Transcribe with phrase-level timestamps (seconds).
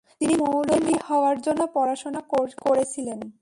[0.21, 2.21] তিনি মৌলভী হওয়ার জন্য পড়াশোনা
[2.61, 3.21] করেছিলেন।